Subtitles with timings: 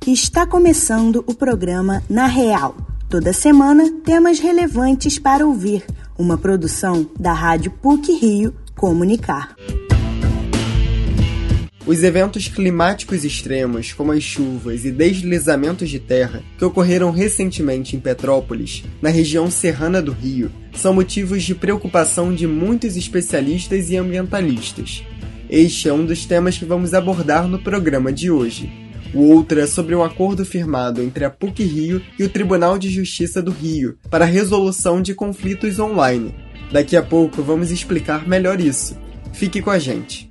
[0.00, 2.74] que está começando o programa Na Real.
[3.06, 5.84] Toda semana, temas relevantes para ouvir.
[6.18, 9.54] Uma produção da Rádio PUC Rio Comunicar.
[11.86, 18.00] Os eventos climáticos extremos, como as chuvas e deslizamentos de terra, que ocorreram recentemente em
[18.00, 25.04] Petrópolis, na região serrana do Rio, são motivos de preocupação de muitos especialistas e ambientalistas.
[25.50, 28.79] Este é um dos temas que vamos abordar no programa de hoje.
[29.12, 32.88] O outro é sobre o acordo firmado entre a PUC Rio e o Tribunal de
[32.88, 36.32] Justiça do Rio para resolução de conflitos online.
[36.70, 38.96] Daqui a pouco vamos explicar melhor isso.
[39.32, 40.30] Fique com a gente.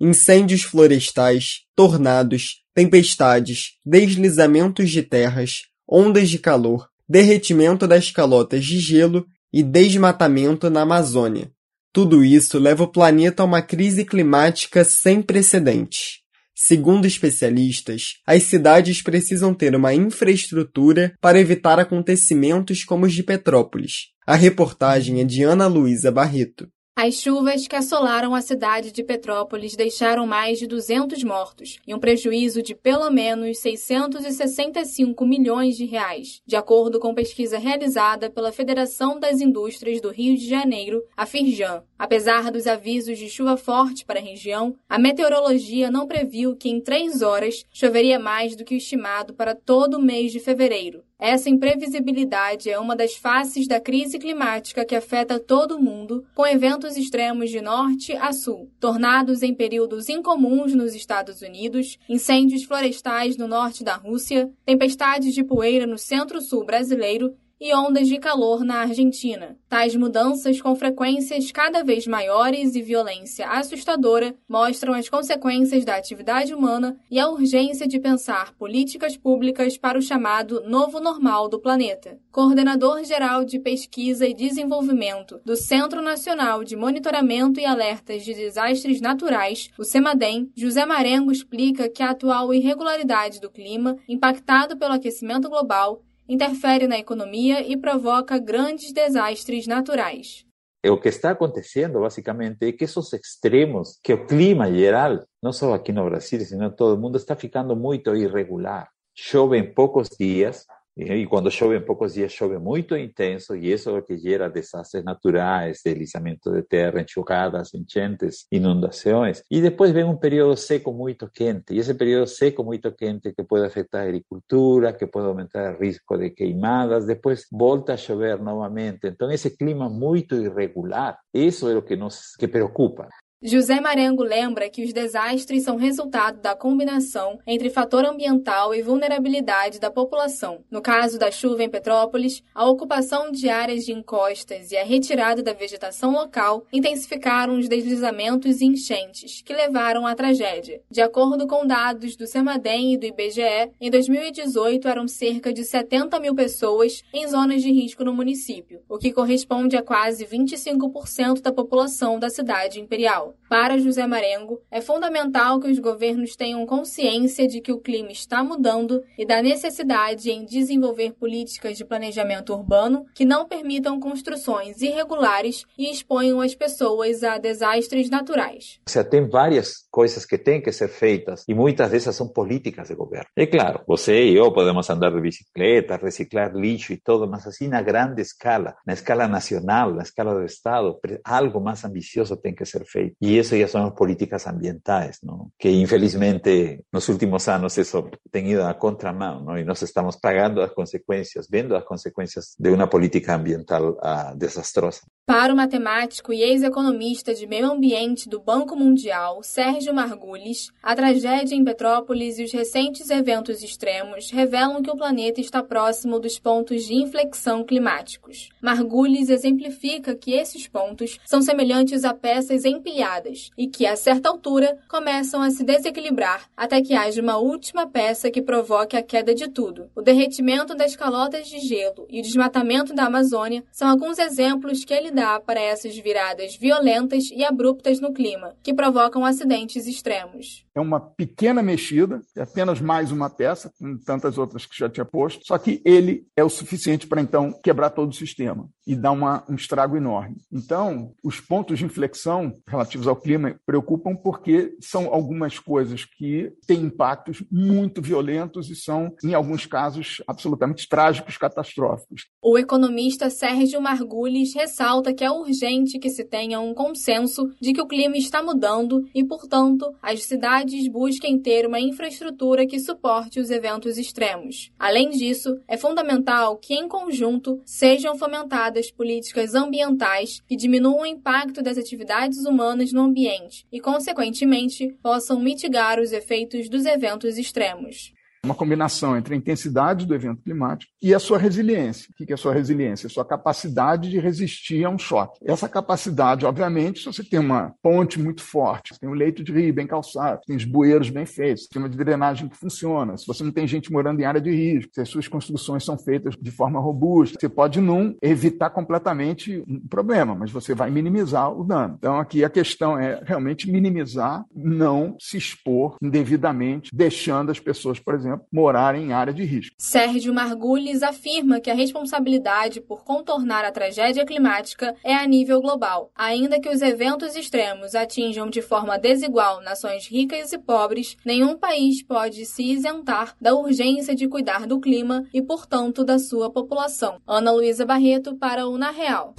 [0.00, 9.24] Incêndios florestais, tornados, tempestades, deslizamentos de terras, ondas de calor, derretimento das calotas de gelo
[9.52, 11.52] e desmatamento na Amazônia.
[11.92, 16.21] Tudo isso leva o planeta a uma crise climática sem precedentes.
[16.54, 24.12] Segundo especialistas, as cidades precisam ter uma infraestrutura para evitar acontecimentos como os de Petrópolis.
[24.26, 26.68] A reportagem é de Ana Luísa Barreto.
[26.94, 31.98] As chuvas que assolaram a cidade de Petrópolis deixaram mais de 200 mortos e um
[31.98, 39.18] prejuízo de pelo menos 665 milhões de reais, de acordo com pesquisa realizada pela Federação
[39.18, 41.82] das Indústrias do Rio de Janeiro, a Firjan.
[41.98, 46.78] Apesar dos avisos de chuva forte para a região, a meteorologia não previu que em
[46.78, 51.02] três horas choveria mais do que o estimado para todo o mês de fevereiro.
[51.24, 56.44] Essa imprevisibilidade é uma das faces da crise climática que afeta todo o mundo, com
[56.44, 63.36] eventos extremos de norte a sul, tornados em períodos incomuns nos Estados Unidos, incêndios florestais
[63.36, 67.32] no norte da Rússia, tempestades de poeira no centro-sul brasileiro
[67.62, 69.56] e ondas de calor na Argentina.
[69.68, 76.52] Tais mudanças, com frequências cada vez maiores e violência assustadora, mostram as consequências da atividade
[76.52, 82.18] humana e a urgência de pensar políticas públicas para o chamado novo normal do planeta.
[82.32, 89.70] Coordenador-geral de Pesquisa e Desenvolvimento do Centro Nacional de Monitoramento e Alertas de Desastres Naturais,
[89.78, 96.02] o CEMADEM, José Marengo explica que a atual irregularidade do clima, impactado pelo aquecimento global,
[96.32, 100.46] interfere na economia e provoca grandes desastres naturais.
[100.84, 105.74] O que está acontecendo, basicamente, é que esses extremos, que o clima geral, não só
[105.74, 108.88] aqui no Brasil, sino em todo o mundo, está ficando muito irregular.
[109.14, 110.66] Chove em poucos dias,
[110.96, 114.50] E quando chove em poucos dias, chove muito intenso, e isso é o que gera
[114.50, 119.42] desastres naturais, deslizamento de terra, enxurradas, enchentes, inundações.
[119.50, 123.42] E depois vem um período seco muito quente, e esse período seco muito quente que
[123.42, 128.38] pode afetar a agricultura, que pode aumentar o risco de queimadas, depois volta a chover
[128.38, 129.06] novamente.
[129.06, 133.08] Então, esse clima muito irregular, isso é o que nos que preocupa.
[133.44, 139.80] José Marengo lembra que os desastres são resultado da combinação entre fator ambiental e vulnerabilidade
[139.80, 140.60] da população.
[140.70, 145.42] No caso da chuva em Petrópolis, a ocupação de áreas de encostas e a retirada
[145.42, 150.80] da vegetação local intensificaram os deslizamentos e enchentes, que levaram à tragédia.
[150.88, 156.20] De acordo com dados do CEMADEM e do IBGE, em 2018 eram cerca de 70
[156.20, 161.52] mil pessoas em zonas de risco no município, o que corresponde a quase 25% da
[161.52, 163.31] população da cidade imperial.
[163.48, 168.42] Para José Marengo, é fundamental que os governos tenham consciência de que o clima está
[168.42, 175.66] mudando e da necessidade em desenvolver políticas de planejamento urbano que não permitam construções irregulares
[175.76, 178.80] e exponham as pessoas a desastres naturais.
[178.86, 182.94] Seja, tem várias coisas que têm que ser feitas e muitas dessas são políticas de
[182.94, 183.26] governo.
[183.36, 187.68] É claro, você e eu podemos andar de bicicleta, reciclar lixo e tudo, mas assim
[187.68, 192.64] na grande escala, na escala nacional, na escala do Estado, algo mais ambicioso tem que
[192.64, 193.16] ser feito.
[193.24, 195.52] Y eso ya son políticas ambientales, ¿no?
[195.56, 199.56] que infelizmente en los últimos años eso ha tenido a contramano ¿no?
[199.56, 205.02] y nos estamos pagando las consecuencias, viendo las consecuencias de una política ambiental uh, desastrosa.
[205.24, 211.54] Para o matemático e ex-economista de meio ambiente do Banco Mundial, Sérgio Margulis, a tragédia
[211.54, 216.86] em Petrópolis e os recentes eventos extremos revelam que o planeta está próximo dos pontos
[216.86, 218.48] de inflexão climáticos.
[218.60, 223.11] Margulis exemplifica que esses pontos são semelhantes a peças empilhadas
[223.56, 228.30] e que, a certa altura, começam a se desequilibrar até que haja uma última peça
[228.30, 229.90] que provoque a queda de tudo.
[229.94, 234.94] O derretimento das calotas de gelo e o desmatamento da Amazônia são alguns exemplos que
[234.94, 240.64] ele dá para essas viradas violentas e abruptas no clima, que provocam acidentes extremos.
[240.74, 245.04] É uma pequena mexida, é apenas mais uma peça, com tantas outras que já tinha
[245.04, 249.12] posto, só que ele é o suficiente para então quebrar todo o sistema e dar
[249.12, 250.36] uma, um estrago enorme.
[250.50, 256.52] Então, os pontos de inflexão relativamente relativos ao clima preocupam porque são algumas coisas que
[256.66, 262.26] têm impactos muito violentos e são, em alguns casos, absolutamente trágicos, catastróficos.
[262.42, 267.80] O economista Sérgio Margulis ressalta que é urgente que se tenha um consenso de que
[267.80, 273.50] o clima está mudando e, portanto, as cidades busquem ter uma infraestrutura que suporte os
[273.50, 274.70] eventos extremos.
[274.78, 281.62] Além disso, é fundamental que, em conjunto, sejam fomentadas políticas ambientais que diminuam o impacto
[281.62, 288.54] das atividades humanas no ambiente e, consequentemente, possam mitigar os efeitos dos eventos extremos uma
[288.54, 292.08] combinação entre a intensidade do evento climático e a sua resiliência.
[292.10, 293.06] O que é a sua resiliência?
[293.06, 295.38] A sua capacidade de resistir a um choque.
[295.44, 299.72] Essa capacidade, obviamente, se você tem uma ponte muito forte, tem um leito de rio
[299.72, 303.52] bem calçado, tem os bueiros bem feitos, tem uma drenagem que funciona, se você não
[303.52, 306.80] tem gente morando em área de risco, se as suas construções são feitas de forma
[306.80, 311.94] robusta, você pode não evitar completamente um problema, mas você vai minimizar o dano.
[311.96, 318.14] Então, aqui a questão é realmente minimizar, não se expor indevidamente, deixando as pessoas, por
[318.14, 319.74] exemplo, exemplo, morar em área de risco.
[319.78, 326.10] Sérgio Margulis afirma que a responsabilidade por contornar a tragédia climática é a nível global.
[326.14, 332.02] Ainda que os eventos extremos atinjam de forma desigual nações ricas e pobres, nenhum país
[332.02, 337.18] pode se isentar da urgência de cuidar do clima e, portanto, da sua população.
[337.26, 339.34] Ana Luísa Barreto para o Na Real.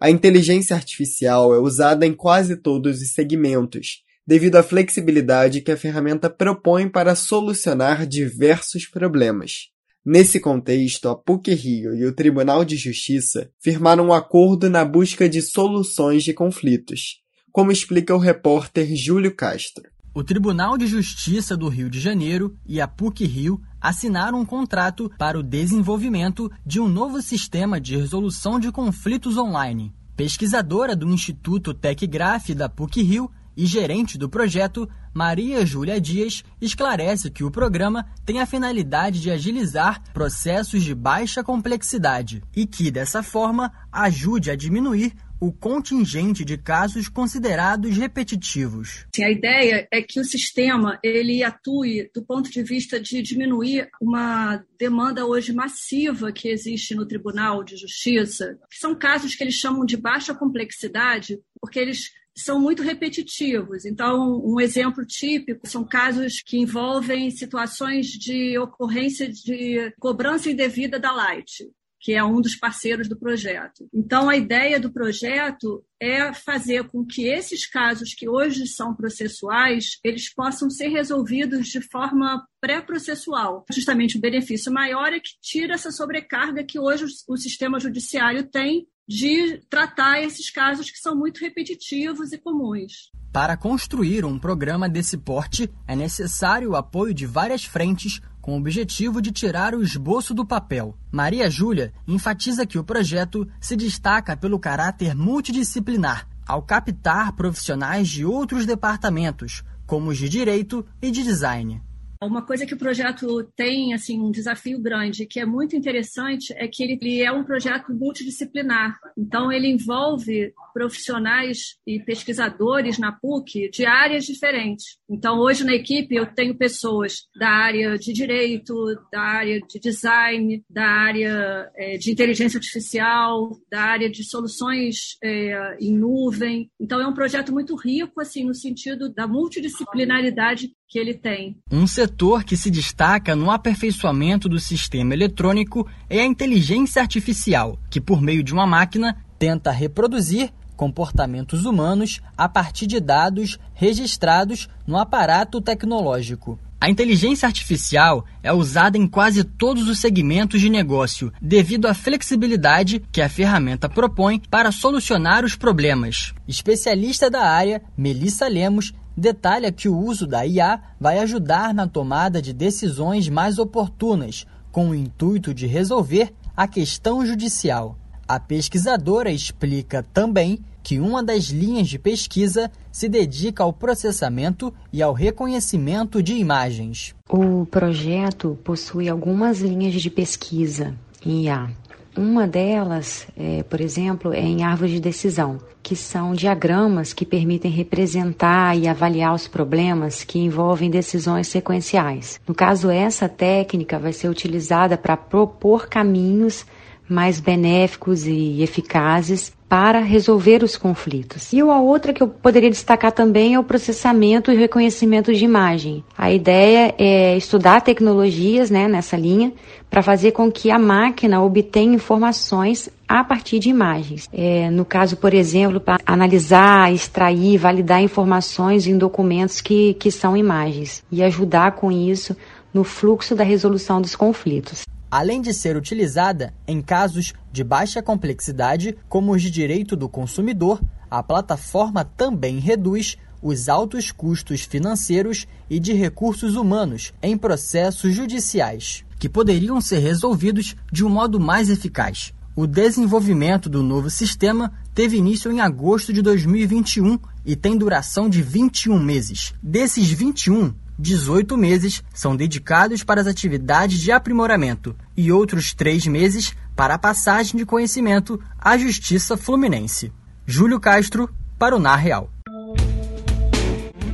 [0.00, 5.76] A inteligência artificial é usada em quase todos os segmentos, devido à flexibilidade que a
[5.76, 9.70] ferramenta propõe para solucionar diversos problemas.
[10.04, 15.40] Nesse contexto, a PUC-Rio e o Tribunal de Justiça firmaram um acordo na busca de
[15.40, 19.84] soluções de conflitos, como explica o repórter Júlio Castro.
[20.14, 25.38] O Tribunal de Justiça do Rio de Janeiro e a PUC-Rio assinaram um contrato para
[25.38, 29.94] o desenvolvimento de um novo sistema de resolução de conflitos online.
[30.14, 37.42] Pesquisadora do Instituto TecGraph da PUC-Rio, e gerente do projeto, Maria Júlia Dias, esclarece que
[37.42, 43.72] o programa tem a finalidade de agilizar processos de baixa complexidade e que, dessa forma,
[43.90, 49.06] ajude a diminuir o contingente de casos considerados repetitivos.
[49.20, 54.64] A ideia é que o sistema ele atue do ponto de vista de diminuir uma
[54.78, 59.84] demanda hoje massiva que existe no Tribunal de Justiça, que são casos que eles chamam
[59.84, 63.84] de baixa complexidade, porque eles são muito repetitivos.
[63.84, 71.12] Então, um exemplo típico são casos que envolvem situações de ocorrência de cobrança indevida da
[71.12, 71.68] Light,
[72.00, 73.88] que é um dos parceiros do projeto.
[73.92, 79.98] Então, a ideia do projeto é fazer com que esses casos que hoje são processuais,
[80.04, 83.64] eles possam ser resolvidos de forma pré-processual.
[83.72, 88.86] Justamente o benefício maior é que tira essa sobrecarga que hoje o sistema judiciário tem
[89.08, 93.10] de tratar esses casos que são muito repetitivos e comuns.
[93.32, 98.58] Para construir um programa desse porte, é necessário o apoio de várias frentes com o
[98.58, 100.96] objetivo de tirar o esboço do papel.
[101.12, 108.24] Maria Júlia enfatiza que o projeto se destaca pelo caráter multidisciplinar, ao captar profissionais de
[108.24, 111.82] outros departamentos, como os de direito e de design.
[112.20, 116.66] Uma coisa que o projeto tem, assim, um desafio grande, que é muito interessante, é
[116.66, 118.98] que ele, é um projeto multidisciplinar.
[119.16, 124.98] Então, ele envolve profissionais e pesquisadores na PUC de áreas diferentes.
[125.08, 128.74] Então, hoje na equipe eu tenho pessoas da área de direito,
[129.10, 135.76] da área de design, da área é, de inteligência artificial, da área de soluções é,
[135.80, 136.70] em nuvem.
[136.80, 141.58] Então, é um projeto muito rico, assim, no sentido da multidisciplinaridade que ele tem.
[141.70, 148.00] Um setor que se destaca no aperfeiçoamento do sistema eletrônico é a inteligência artificial, que
[148.00, 154.96] por meio de uma máquina tenta reproduzir comportamentos humanos a partir de dados registrados no
[154.96, 156.58] aparato tecnológico.
[156.80, 163.02] A inteligência artificial é usada em quase todos os segmentos de negócio, devido à flexibilidade
[163.10, 166.32] que a ferramenta propõe para solucionar os problemas.
[166.46, 172.40] Especialista da área, Melissa Lemos detalha que o uso da IA vai ajudar na tomada
[172.40, 177.96] de decisões mais oportunas, com o intuito de resolver a questão judicial.
[178.26, 185.02] A pesquisadora explica também que uma das linhas de pesquisa se dedica ao processamento e
[185.02, 187.14] ao reconhecimento de imagens.
[187.28, 190.94] O projeto possui algumas linhas de pesquisa
[191.24, 191.70] em IA.
[192.16, 197.70] Uma delas, é, por exemplo, é em árvores de decisão, que são diagramas que permitem
[197.70, 202.40] representar e avaliar os problemas que envolvem decisões sequenciais.
[202.46, 206.66] No caso, essa técnica vai ser utilizada para propor caminhos
[207.08, 211.52] mais benéficos e eficazes para resolver os conflitos.
[211.52, 216.02] E a outra que eu poderia destacar também é o processamento e reconhecimento de imagem.
[216.16, 219.52] A ideia é estudar tecnologias né, nessa linha
[219.90, 224.28] para fazer com que a máquina obtenha informações a partir de imagens.
[224.32, 230.36] É, no caso, por exemplo, para analisar, extrair, validar informações em documentos que, que são
[230.36, 232.34] imagens e ajudar com isso
[232.72, 238.96] no fluxo da resolução dos conflitos além de ser utilizada em casos de baixa complexidade,
[239.08, 245.78] como os de direito do consumidor, a plataforma também reduz os altos custos financeiros e
[245.78, 252.32] de recursos humanos em processos judiciais, que poderiam ser resolvidos de um modo mais eficaz.
[252.54, 258.42] O desenvolvimento do novo sistema teve início em agosto de 2021 e tem duração de
[258.42, 259.54] 21 meses.
[259.62, 266.54] Desses 21, 18 meses são dedicados para as atividades de aprimoramento e outros três meses
[266.74, 270.12] para a passagem de conhecimento à Justiça Fluminense.
[270.44, 272.30] Júlio Castro, para o Na Real.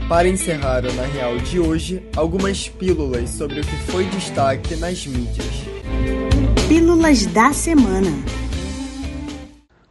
[0.09, 5.07] Para encerrar o Na Real de hoje, algumas pílulas sobre o que foi destaque nas
[5.07, 5.65] mídias.
[6.69, 8.44] Pílulas da Semana.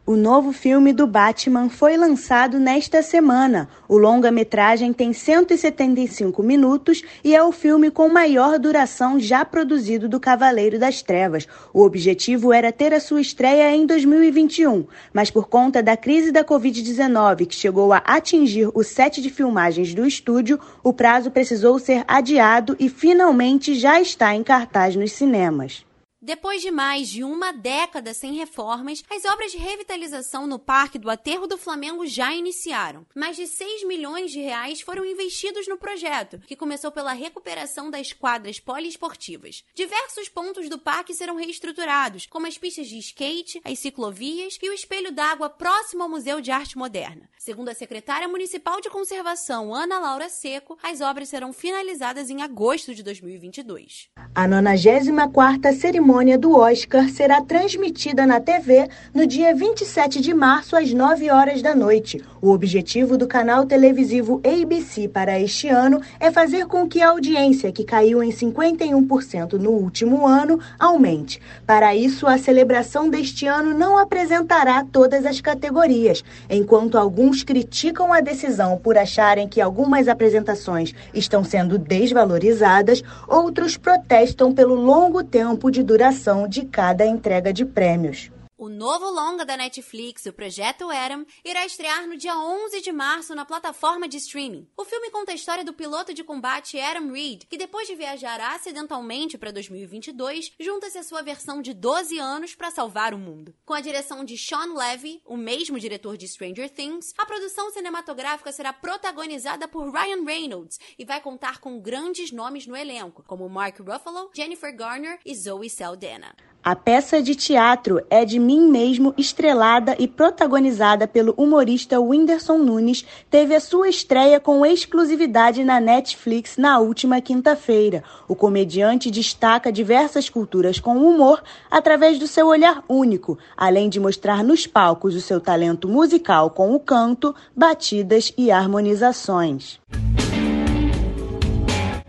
[0.06, 3.70] O novo filme do Batman foi lançado nesta semana.
[3.88, 10.20] O longa-metragem tem 175 minutos e é o filme com maior duração já produzido do
[10.20, 11.48] Cavaleiro das Trevas.
[11.72, 16.44] O objetivo era ter a sua estreia em 2021, mas por conta da crise da
[16.44, 22.04] Covid-19, que chegou a atingir o set de filmagens do estúdio, o prazo precisou ser
[22.06, 25.82] adiado e finalmente já está em cartaz nos cinemas.
[26.24, 31.10] Depois de mais de uma década sem reformas, as obras de revitalização no Parque do
[31.10, 33.04] Aterro do Flamengo já iniciaram.
[33.14, 38.14] Mais de 6 milhões de reais foram investidos no projeto, que começou pela recuperação das
[38.14, 39.64] quadras poliesportivas.
[39.74, 44.72] Diversos pontos do parque serão reestruturados, como as pistas de skate, as ciclovias e o
[44.72, 47.28] espelho d'água próximo ao Museu de Arte Moderna.
[47.36, 52.94] Segundo a secretária municipal de conservação, Ana Laura Seco, as obras serão finalizadas em agosto
[52.94, 54.08] de 2022.
[54.34, 60.76] A 94ª cerimônia cerimônia do Oscar será transmitida na TV no dia 27 de março,
[60.76, 62.22] às 9 horas da noite.
[62.40, 67.72] O objetivo do canal televisivo ABC para este ano é fazer com que a audiência,
[67.72, 71.40] que caiu em 51% no último ano, aumente.
[71.66, 78.20] Para isso, a celebração deste ano não apresentará todas as categorias, enquanto alguns criticam a
[78.20, 85.82] decisão por acharem que algumas apresentações estão sendo desvalorizadas, outros protestam pelo longo tempo de
[85.82, 86.03] duração
[86.48, 88.30] de cada entrega de prêmios.
[88.64, 93.34] O novo longa da Netflix, o Projeto Adam, irá estrear no dia 11 de março
[93.34, 94.66] na plataforma de streaming.
[94.74, 98.40] O filme conta a história do piloto de combate Adam Reed, que depois de viajar
[98.40, 103.54] acidentalmente para 2022, junta-se à sua versão de 12 anos para salvar o mundo.
[103.66, 108.50] Com a direção de Sean Levy, o mesmo diretor de Stranger Things, a produção cinematográfica
[108.50, 113.78] será protagonizada por Ryan Reynolds e vai contar com grandes nomes no elenco, como Mark
[113.80, 116.34] Ruffalo, Jennifer Garner e Zoe Saldana.
[116.64, 123.04] A peça de teatro é de mim mesmo, estrelada e protagonizada pelo humorista Whindersson Nunes,
[123.28, 128.02] teve a sua estreia com exclusividade na Netflix na última quinta-feira.
[128.26, 134.42] O comediante destaca diversas culturas com humor através do seu olhar único, além de mostrar
[134.42, 139.78] nos palcos o seu talento musical com o canto, batidas e harmonizações.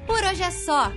[0.07, 0.89] Por hoje é só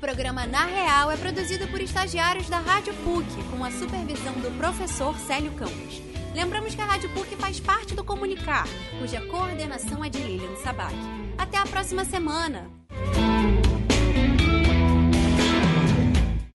[0.00, 5.14] programa Na Real é produzido por estagiários da Rádio PUC, com a supervisão do professor
[5.18, 6.00] Célio Campos.
[6.34, 8.66] Lembramos que a Rádio PUC faz parte do Comunicar,
[8.98, 10.94] cuja coordenação é de Lilian Sabac.
[11.36, 12.70] Até a próxima semana!